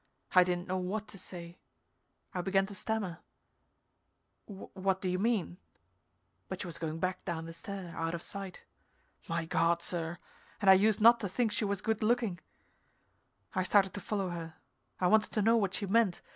I 0.33 0.43
didn't 0.43 0.67
know 0.67 0.79
what 0.79 1.07
to 1.09 1.19
say. 1.19 1.59
I 2.33 2.41
began 2.41 2.65
to 2.65 2.73
stammer, 2.73 3.19
"What 4.47 4.99
do 4.99 5.07
you 5.07 5.19
mean" 5.19 5.59
but 6.49 6.59
she 6.59 6.65
was 6.65 6.79
going 6.79 6.97
back 6.97 7.23
down 7.23 7.45
the 7.45 7.53
stair, 7.53 7.95
out 7.95 8.15
of 8.15 8.23
sight. 8.23 8.63
My 9.29 9.45
God 9.45 9.83
sir, 9.83 10.17
and 10.59 10.71
I 10.71 10.73
used 10.73 11.01
not 11.01 11.19
to 11.19 11.29
think 11.29 11.51
she 11.51 11.65
was 11.65 11.83
good 11.83 12.01
looking! 12.01 12.39
I 13.53 13.61
started 13.61 13.93
to 13.93 14.01
follow 14.01 14.29
her. 14.29 14.55
I 14.99 15.05
wanted 15.05 15.33
to 15.33 15.41
know 15.43 15.55
what 15.55 15.75
she 15.75 15.85
meant. 15.85 16.23